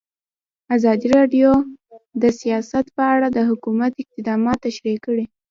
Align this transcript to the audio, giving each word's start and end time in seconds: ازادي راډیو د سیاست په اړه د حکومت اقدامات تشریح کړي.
ازادي 0.75 1.07
راډیو 1.17 1.51
د 2.21 2.23
سیاست 2.41 2.85
په 2.95 3.03
اړه 3.15 3.27
د 3.31 3.39
حکومت 3.49 3.91
اقدامات 4.03 4.57
تشریح 4.67 4.97
کړي. 5.05 5.25